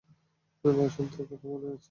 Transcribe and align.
বাসন্তির 0.63 1.25
কথা 1.29 1.45
মনে 1.47 1.67
আছে? 1.67 1.79